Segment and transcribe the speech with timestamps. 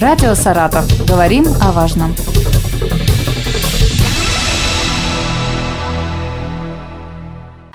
[0.00, 0.86] Радио «Саратов».
[1.06, 2.14] Говорим о важном.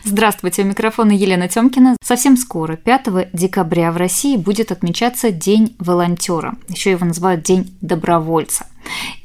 [0.03, 1.97] Здравствуйте, у микрофона Елена Тёмкина.
[2.03, 6.55] Совсем скоро, 5 декабря в России будет отмечаться День волонтера.
[6.67, 8.65] Еще его называют День добровольца.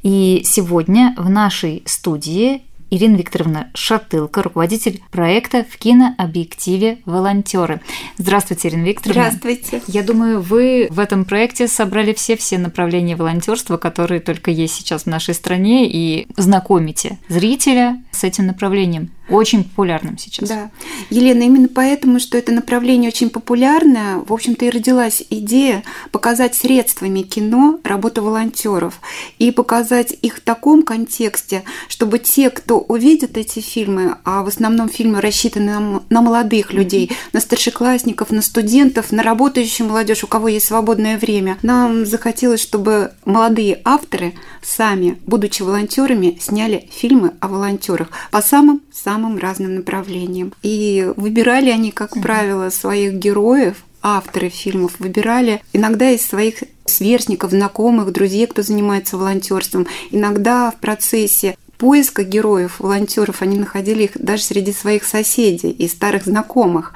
[0.03, 7.81] И сегодня в нашей студии Ирина Викторовна Шатылка, руководитель проекта в кинообъективе «Волонтеры».
[8.19, 9.31] Здравствуйте, Ирина Викторовна.
[9.31, 9.83] Здравствуйте.
[9.87, 15.07] Я думаю, вы в этом проекте собрали все-все направления волонтерства, которые только есть сейчас в
[15.07, 20.49] нашей стране, и знакомите зрителя с этим направлением очень популярным сейчас.
[20.49, 20.71] Да.
[21.11, 27.23] Елена, именно поэтому, что это направление очень популярное, в общем-то и родилась идея показать средствами
[27.23, 29.01] кино работу волонтеров
[29.39, 34.89] и показать их в таком контексте, чтобы те, кто увидит эти фильмы, а в основном
[34.89, 40.49] фильмы рассчитаны на, на молодых людей, на старшеклассников, на студентов, на работающую молодежь, у кого
[40.49, 48.09] есть свободное время, нам захотелось, чтобы молодые авторы сами, будучи волонтерами, сняли фильмы о волонтерах
[48.31, 48.81] по самым-самым
[49.21, 50.53] самым разным направлениям.
[50.63, 58.13] И выбирали они, как правило, своих героев, авторы фильмов выбирали иногда из своих сверстников, знакомых,
[58.13, 59.87] друзей, кто занимается волонтерством.
[60.11, 66.25] Иногда в процессе поиска героев, волонтеров, они находили их даже среди своих соседей и старых
[66.25, 66.93] знакомых.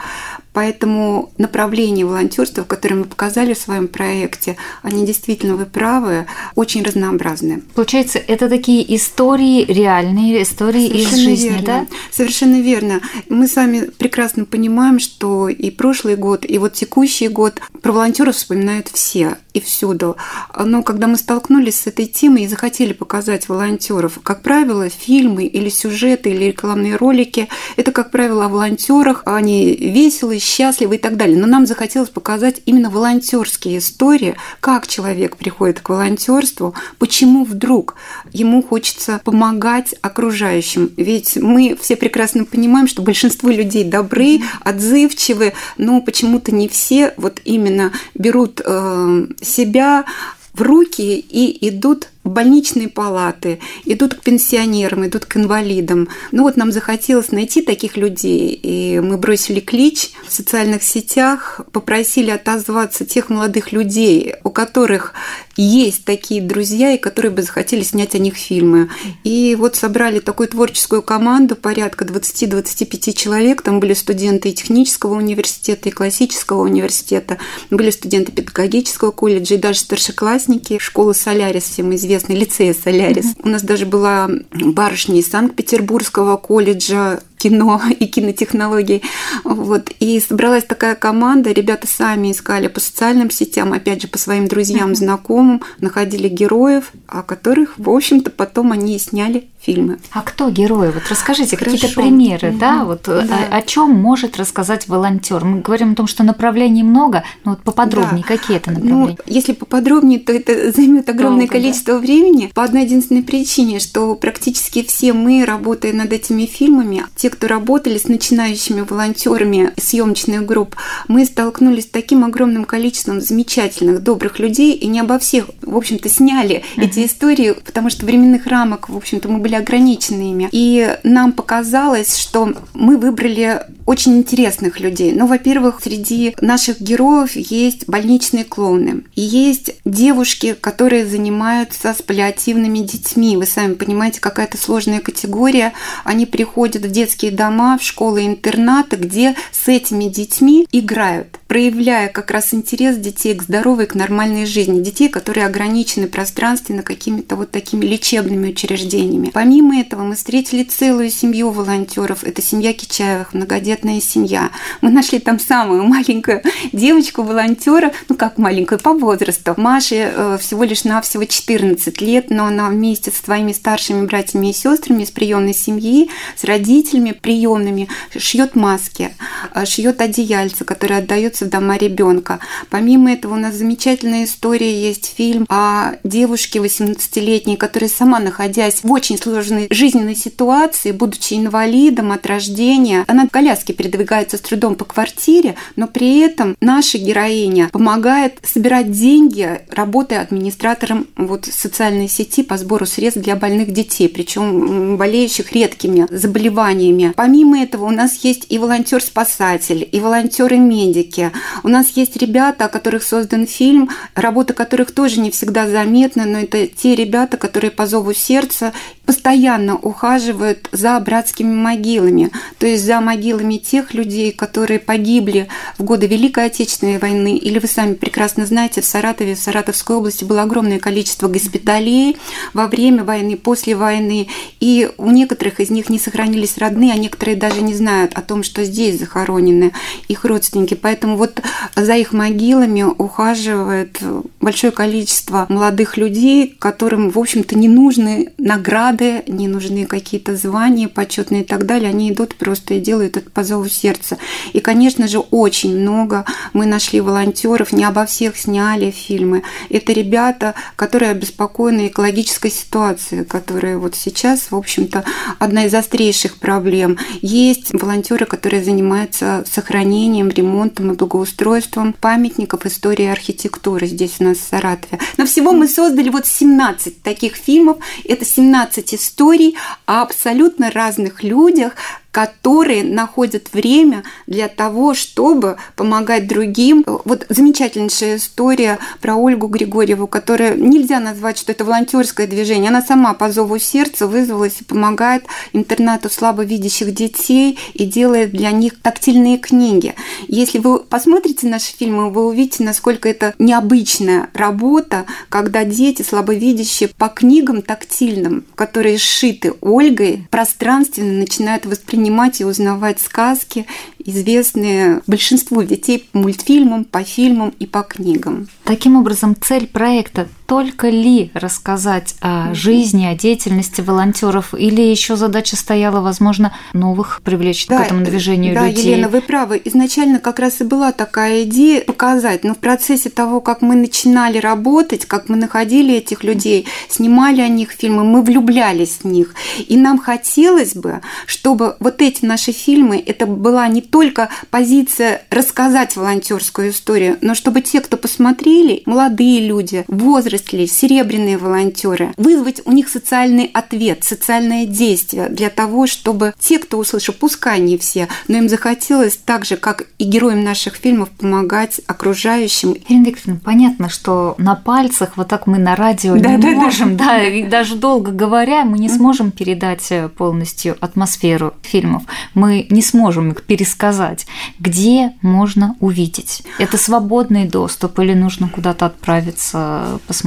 [0.55, 7.61] Поэтому направления волонтерства, которые мы показали в своем проекте, они действительно, вы правы, очень разнообразные.
[7.75, 11.67] Получается, это такие истории, реальные истории Совершенно из жизни, верно.
[11.67, 11.87] да?
[12.13, 13.01] Совершенно верно.
[13.29, 18.37] Мы с вами прекрасно понимаем, что и прошлый год, и вот текущий год про волонтеров
[18.37, 20.17] вспоминают все и всюду.
[20.59, 25.69] Но когда мы столкнулись с этой темой и захотели показать волонтеров, как правило, фильмы или
[25.69, 31.37] сюжеты или рекламные ролики, это, как правило, о волонтерах, они веселые, счастливы и так далее.
[31.37, 37.97] Но нам захотелось показать именно волонтерские истории, как человек приходит к волонтерству, почему вдруг
[38.33, 40.93] ему хочется помогать окружающим.
[40.97, 47.41] Ведь мы все прекрасно понимаем, что большинство людей добры, отзывчивы, но почему-то не все вот
[47.45, 50.05] именно берут э, себя
[50.53, 56.09] в руки и идут больничные палаты, идут к пенсионерам, идут к инвалидам.
[56.33, 62.31] Ну вот нам захотелось найти таких людей, и мы бросили клич в социальных сетях, попросили
[62.31, 65.13] отозваться тех молодых людей, у которых
[65.57, 68.89] есть такие друзья, и которые бы захотели снять о них фильмы.
[69.23, 73.63] И вот собрали такую творческую команду, порядка 20-25 человек.
[73.63, 77.39] Там были студенты и технического университета, и классического университета,
[77.71, 83.35] были студенты педагогического колледжа, и даже старшеклассники школы «Солярис», всем известной известный лицей «Солярис».
[83.43, 89.03] У нас даже была барышня из Санкт-Петербургского колледжа кино и кинотехнологий.
[89.45, 89.91] Вот.
[90.01, 94.91] И собралась такая команда, ребята сами искали по социальным сетям, опять же, по своим друзьям,
[94.91, 94.97] mm-hmm.
[94.97, 99.99] знакомым, находили героев, о которых, в общем-то, потом они и сняли фильмы.
[100.13, 100.91] А кто герои?
[100.91, 102.59] Вот расскажите какие-то примеры, угу.
[102.59, 103.23] да, вот да.
[103.51, 105.45] о, о чем может рассказать волонтер.
[105.45, 108.37] Мы говорим о том, что направлений много, но вот поподробнее да.
[108.37, 109.17] какие это ну, направления?
[109.19, 112.01] Ну, если поподробнее, то это займет огромное Долго, количество да?
[112.01, 117.49] времени по одной единственной причине, что практически все мы, работая над этими фильмами, те, кто
[117.49, 120.77] работали с начинающими волонтерами съемочных групп,
[121.09, 126.09] мы столкнулись с таким огромным количеством замечательных, добрых людей, и не обо всех, в общем-то,
[126.09, 126.85] сняли uh-huh.
[126.85, 130.49] эти истории, потому что временных рамок, в общем-то, мы были ограничены ими.
[130.53, 135.13] И нам показалось, что мы выбрали очень интересных людей.
[135.13, 139.05] Ну, во-первых, среди наших героев есть больничные клоуны.
[139.15, 143.37] И есть девушки, которые занимаются с паллиативными детьми.
[143.37, 145.73] Вы сами понимаете, какая-то сложная категория.
[146.05, 152.33] Они приходят в детские детские дома, в школы-интернаты, где с этими детьми играют, проявляя как
[152.33, 157.85] раз интерес детей к здоровой, к нормальной жизни, детей, которые ограничены пространственно какими-то вот такими
[157.87, 159.31] лечебными учреждениями.
[159.33, 162.25] Помимо этого мы встретили целую семью волонтеров.
[162.25, 164.51] Это семья Кичаевых, многодетная семья.
[164.81, 166.43] Мы нашли там самую маленькую
[166.73, 169.55] девочку волонтера, ну как маленькую по возрасту.
[169.57, 174.53] Маше э, всего лишь навсего 14 лет, но она вместе со своими старшими братьями и
[174.53, 179.11] сестрами из приемной семьи, с родителями приемными, шьет маски,
[179.55, 182.41] э, шьет одеяльца, которые отдаются в дома ребенка.
[182.71, 188.91] Помимо этого у нас замечательная история есть фильм о девушке 18-летней, которая сама, находясь в
[188.91, 194.85] очень сложной жизненной ситуации, будучи инвалидом от рождения, она в коляске передвигается с трудом по
[194.85, 202.57] квартире, но при этом наша героиня помогает собирать деньги, работая администратором вот социальной сети по
[202.57, 207.13] сбору средств для больных детей, причем болеющих редкими заболеваниями семьями.
[207.15, 211.33] Помимо этого у нас есть и волонтер-спасатель, и волонтеры-медики.
[211.63, 216.39] У нас есть ребята, о которых создан фильм, работа которых тоже не всегда заметна, но
[216.41, 218.73] это те ребята, которые по зову сердца
[219.05, 225.49] постоянно ухаживают за братскими могилами, то есть за могилами тех людей, которые погибли
[225.79, 227.37] в годы Великой Отечественной войны.
[227.37, 232.17] Или вы сами прекрасно знаете, в Саратове, в Саратовской области было огромное количество госпиталей
[232.55, 234.29] во время войны, после войны.
[234.61, 238.43] И у некоторых из них не сохранились родные, а некоторые даже не знают о том,
[238.43, 239.73] что здесь захоронены
[240.09, 240.75] их родственники.
[240.75, 241.41] Поэтому вот
[241.77, 243.99] за их могилами ухаживает
[244.41, 251.43] большое количество молодых людей, которым, в общем-то, не нужны награды, не нужны какие-то звания почетные
[251.43, 251.91] и так далее.
[251.91, 254.19] Они идут просто и делают это по зову сердца.
[254.53, 259.43] И, конечно же, очень много мы нашли волонтеров, не обо всех сняли фильмы.
[259.71, 265.05] Это ребята, которые обеспокоены экологической ситуацией, которая вот сейчас, в общем-то,
[265.39, 266.74] одна из острейших проблем.
[267.21, 274.49] Есть волонтеры, которые занимаются сохранением, ремонтом и благоустройством памятников истории архитектуры здесь у нас в
[274.49, 274.99] Саратове.
[275.17, 277.79] Но всего мы создали вот 17 таких фильмов.
[278.05, 281.75] Это 17 историй о абсолютно разных людях,
[282.15, 286.85] которые находят время для того, чтобы помогать другим.
[286.87, 292.69] Вот замечательнейшая история про Ольгу Григорьеву, которая нельзя назвать, что это волонтерское движение.
[292.69, 298.81] Она сама по зову сердца вызвалась и помогает интернату слабовидящих детей и делает для них
[298.81, 299.97] тактильные книги.
[300.29, 307.09] Если вы посмотрите наши фильмы, вы увидите, насколько это необычная работа, когда дети слабовидящие по
[307.09, 313.65] книгам тактильным, которые сшиты Ольгой, пространственно начинают воспринимать понимать и узнавать сказки,
[313.99, 318.47] известные большинству детей по мультфильмам, по фильмам и по книгам.
[318.65, 325.57] Таким образом, цель проекта только ли рассказать о жизни, о деятельности волонтеров, или еще задача
[325.57, 328.85] стояла, возможно, новых привлечь да, к этому движению да, людей?
[328.85, 329.61] Да, Елена, вы правы.
[329.65, 334.39] Изначально как раз и была такая идея показать, но в процессе того, как мы начинали
[334.39, 339.35] работать, как мы находили этих людей, снимали о них фильмы, мы влюблялись в них.
[339.67, 345.97] И нам хотелось бы, чтобы вот эти наши фильмы, это была не только позиция рассказать
[345.97, 349.85] волонтерскую историю, но чтобы те, кто посмотрели, молодые люди,
[350.35, 356.79] возрастли, серебряные волонтеры, вызвать у них социальный ответ, социальное действие для того, чтобы те, кто
[356.79, 361.81] услышал, пускай не все, но им захотелось так же, как и героям наших фильмов, помогать
[361.87, 362.75] окружающим.
[362.89, 366.97] Ирина Викторовна, понятно, что на пальцах вот так мы на радио да, не да, можем,
[366.97, 372.03] да, да, и даже долго говоря, мы не сможем передать полностью атмосферу фильмов.
[372.35, 374.27] Мы не сможем их пересказать сказать,
[374.59, 376.43] где можно увидеть?
[376.59, 380.24] Это свободный доступ или нужно куда-то отправиться посмотреть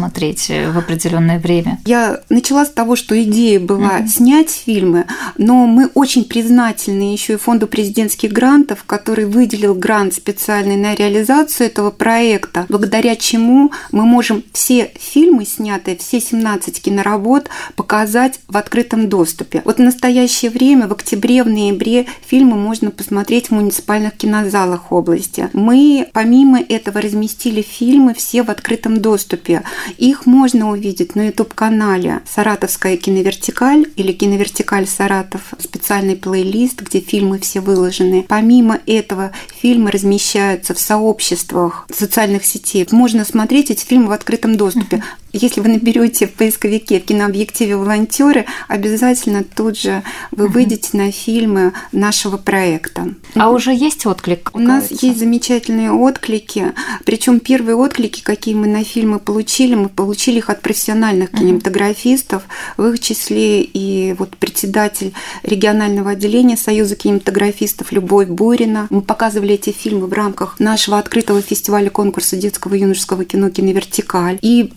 [0.72, 1.80] в определенное время?
[1.86, 4.08] Я начала с того, что идея была mm-hmm.
[4.08, 5.06] снять фильмы,
[5.38, 11.68] но мы очень признательны еще и фонду президентских грантов, который выделил грант специальный на реализацию
[11.68, 19.10] этого проекта, благодаря чему мы можем все фильмы снятые, все 17 киноработ показать в открытом
[19.10, 19.62] доступе.
[19.66, 25.50] Вот в настоящее время, в октябре, в ноябре фильмы можно посмотреть в муниципальных кинозалах области.
[25.54, 29.64] Мы помимо этого разместили фильмы все в открытом доступе.
[29.98, 37.60] Их можно увидеть на YouTube-канале «Саратовская киновертикаль» или «Киновертикаль Саратов», специальный плейлист, где фильмы все
[37.60, 38.26] выложены.
[38.28, 39.32] Помимо этого,
[39.62, 42.88] фильмы размещаются в сообществах социальных сетей.
[42.92, 45.04] Можно смотреть эти фильмы в открытом доступе.
[45.40, 50.02] Если вы наберете в поисковике в кинообъективе волонтеры, обязательно тут же
[50.32, 53.14] вы выйдете на фильмы нашего проекта.
[53.36, 54.50] А уже есть отклик?
[54.54, 56.74] У нас есть замечательные отклики.
[57.06, 62.44] Причем первые отклики, какие мы на фильмы получили, мы получили их от профессиональных кинематографистов,
[62.78, 65.14] в их числе и вот председатель
[65.44, 68.88] регионального отделения Союза кинематографистов Любовь Бурина.
[68.90, 74.40] Мы показывали эти фильмы в рамках нашего открытого фестиваля конкурса детского и юношеского кино «Киновертикаль».
[74.42, 74.72] И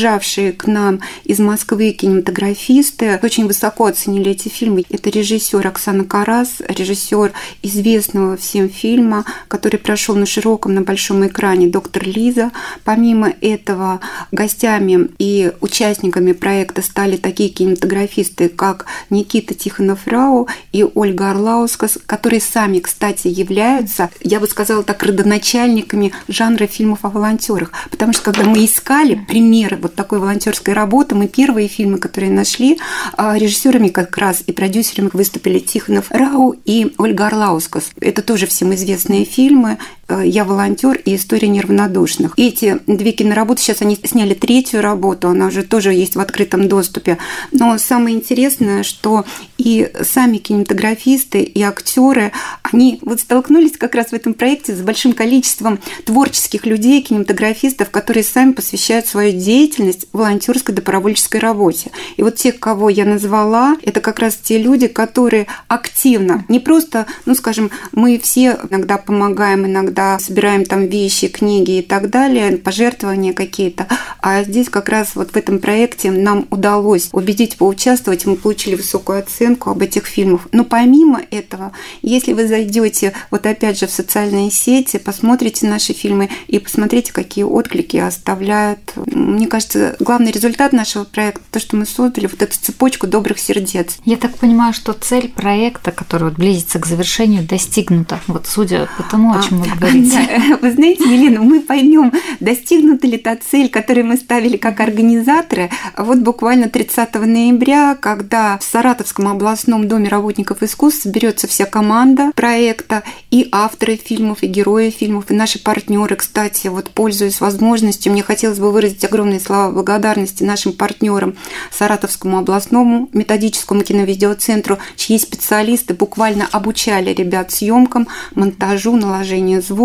[0.00, 4.84] приезжавшие к нам из Москвы кинематографисты очень высоко оценили эти фильмы.
[4.88, 11.68] Это режиссер Оксана Карас, режиссер известного всем фильма, который прошел на широком, на большом экране
[11.68, 12.50] «Доктор Лиза».
[12.82, 14.00] Помимо этого,
[14.32, 22.78] гостями и участниками проекта стали такие кинематографисты, как Никита Тихонов-Рау и Ольга Орлаускас, которые сами,
[22.78, 27.72] кстати, являются, я бы сказала так, родоначальниками жанра фильмов о волонтерах.
[27.90, 32.78] Потому что когда мы искали примеры вот такой волонтерской работы, мы первые фильмы, которые нашли,
[33.16, 37.90] а, режиссерами как раз и продюсерами выступили Тихонов Рау и Ольга Орлаускас.
[38.00, 39.78] Это тоже всем известные фильмы.
[40.10, 42.34] Э, «Я волонтер» и «История неравнодушных».
[42.36, 47.18] Эти две киноработы, сейчас они сняли третью работу, она уже тоже есть в открытом доступе.
[47.52, 49.24] Но самое интересное, что
[49.56, 55.12] и сами кинематографисты, и актеры, они вот столкнулись как раз в этом проекте с большим
[55.12, 61.90] количеством творческих людей, кинематографистов, которые сами посвящают свою деятельность волонтерской добровольческой работе.
[62.16, 67.06] И вот тех, кого я назвала, это как раз те люди, которые активно, не просто,
[67.26, 73.32] ну, скажем, мы все иногда помогаем, иногда собираем там вещи, книги и так далее, пожертвования
[73.32, 73.86] какие-то,
[74.20, 79.18] а здесь как раз вот в этом проекте нам удалось убедить поучаствовать, мы получили высокую
[79.20, 80.48] оценку об этих фильмах.
[80.52, 86.30] Но помимо этого, если вы зайдете вот опять же в социальные сети, посмотрите наши фильмы
[86.46, 88.92] и посмотрите, какие отклики оставляют.
[89.06, 93.98] Мне кажется, главный результат нашего проекта, то, что мы создали вот эту цепочку добрых сердец.
[94.04, 98.20] Я так понимаю, что цель проекта, который вот близится к завершению, достигнута.
[98.26, 99.89] Вот судя по тому, о чем а, вы говорите.
[99.92, 105.70] Да, вы знаете, Елена, мы поймем, достигнута ли та цель, которую мы ставили как организаторы.
[105.96, 113.02] Вот буквально 30 ноября, когда в Саратовском областном доме работников искусств соберется вся команда проекта
[113.30, 118.58] и авторы фильмов, и герои фильмов, и наши партнеры, кстати, вот пользуясь возможностью, мне хотелось
[118.58, 121.34] бы выразить огромные слова благодарности нашим партнерам
[121.70, 129.79] Саратовскому областному методическому киновидеоцентру, чьи специалисты буквально обучали ребят съемкам, монтажу, наложению звука.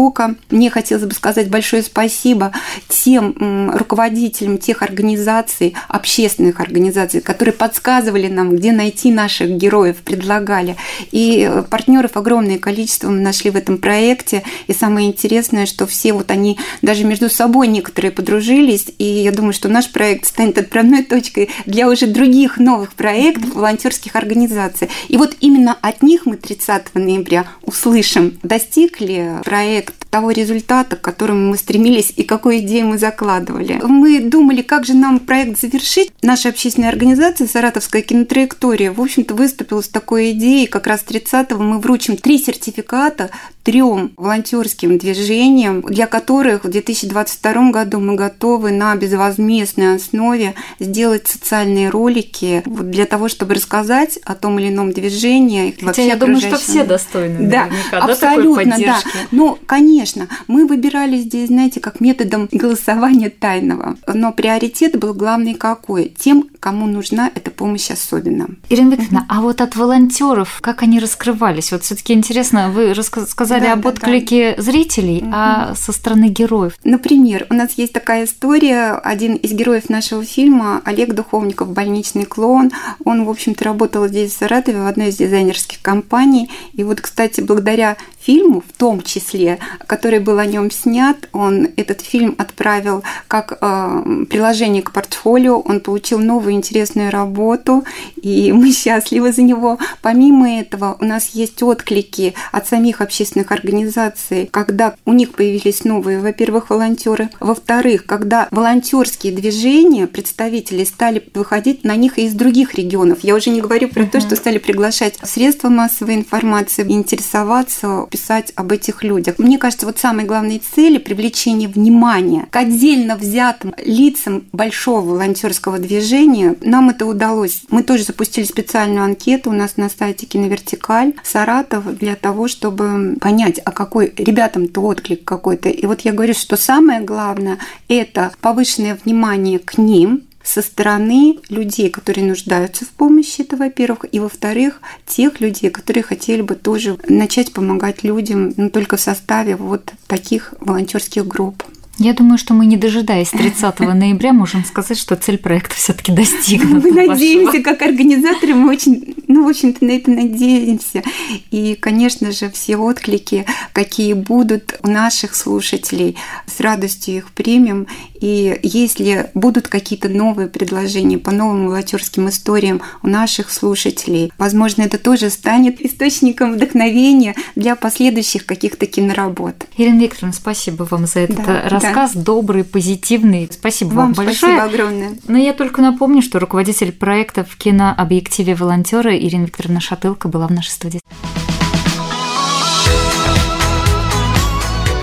[0.50, 2.52] Мне хотелось бы сказать большое спасибо
[2.90, 10.75] тем руководителям тех организаций, общественных организаций, которые подсказывали нам, где найти наших героев, предлагали.
[11.12, 14.44] И э, партнеров огромное количество мы нашли в этом проекте.
[14.68, 18.88] И самое интересное, что все вот они даже между собой некоторые подружились.
[18.98, 24.16] И я думаю, что наш проект станет отправной точкой для уже других новых проектов волонтерских
[24.16, 24.90] организаций.
[25.08, 29.75] И вот именно от них мы 30 ноября услышим, достиг ли проект
[30.10, 33.79] того результата, к которому мы стремились и какую идею мы закладывали.
[33.84, 36.12] Мы думали, как же нам проект завершить.
[36.22, 40.67] Наша общественная организация «Саратовская кинотраектория» в общем-то выступила с такой идеей.
[40.67, 43.32] Как раз 30-го мы вручим три сертификата
[43.65, 51.89] трем волонтерским движениям, для которых в 2022 году мы готовы на безвозмездной основе сделать социальные
[51.89, 55.75] ролики для того, чтобы рассказать о том или ином движении.
[55.84, 59.00] Хотя я думаю, что все достойны да, абсолютно, да.
[59.32, 63.98] Ну, конечно, мы выбирали здесь, знаете, как методом голосования тайного.
[64.07, 66.13] Но приоритет был главный какой?
[66.17, 68.48] Тем, кому нужна эта помощь особенно.
[68.69, 69.27] Ирина Викторовна, угу.
[69.29, 71.72] а вот от волонтеров, как они раскрывались?
[71.72, 74.62] Вот все таки интересно, вы рассказали сказали да, об отклике да, да.
[74.63, 75.29] зрителей, угу.
[75.34, 76.74] а со стороны героев.
[76.84, 78.91] Например, у нас есть такая история.
[78.91, 82.72] Один из героев нашего фильма, Олег Духовников, больничный клоун,
[83.03, 86.50] он, в общем-то, работал здесь, в Саратове, в одной из дизайнерских компаний.
[86.74, 92.01] И вот, кстати, благодаря фильму, в том числе, который был о нем снят, он этот
[92.01, 97.84] фильм отправил как э, приложение к портфолио, он получил новую интересную работу,
[98.22, 99.77] и мы счастливы за него.
[100.01, 106.20] Помимо этого, у нас есть отклики от самих общественных организаций, когда у них появились новые,
[106.20, 113.20] во-первых, волонтеры, во-вторых, когда волонтерские движения, представители стали выходить на них из других регионов.
[113.22, 114.12] Я уже не говорю про uh-huh.
[114.12, 119.39] то, что стали приглашать средства массовой информации, интересоваться писать об этих людях.
[119.39, 126.55] Мне кажется, вот самой главной цели привлечение внимания к отдельно взятым лицам большого волонтерского движения.
[126.62, 127.63] Нам это удалось.
[127.69, 133.60] Мы тоже запустили специальную анкету у нас на сайте Киновертикаль Саратов для того, чтобы понять,
[133.65, 135.67] а какой ребятам-то отклик какой-то.
[135.67, 137.57] И вот я говорю, что самое главное–
[137.89, 144.20] это повышенное внимание к ним, со стороны людей, которые нуждаются в помощи, это во-первых, и
[144.20, 149.92] во-вторых, тех людей, которые хотели бы тоже начать помогать людям, но только в составе вот
[150.08, 151.64] таких волонтерских групп.
[151.98, 156.88] Я думаю, что мы, не дожидаясь 30 ноября, можем сказать, что цель проекта все-таки достигнута.
[156.88, 161.04] Мы надеемся, как организаторы, мы очень, ну, в общем-то, на это надеемся.
[161.52, 167.88] И, конечно же, все отклики, какие будут у наших слушателей, с радостью их примем.
[168.25, 174.98] И если будут какие-то новые предложения по новым волонтерским историям у наших слушателей, возможно, это
[174.98, 179.67] тоже станет источником вдохновения для последующих каких-то киноработ.
[179.77, 182.22] Ирина Викторовна, спасибо вам за этот да, рассказ, да.
[182.24, 183.48] добрый, позитивный.
[183.51, 184.58] Спасибо вам, вам большое.
[184.58, 185.12] Спасибо огромное.
[185.27, 190.51] Но я только напомню, что руководитель проекта в кинообъективе волонтера Ирина Викторовна Шатылка была в
[190.51, 191.00] нашей студии.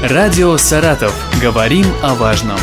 [0.02, 1.14] Радио «Саратов».
[1.41, 2.59] Говорим о важном.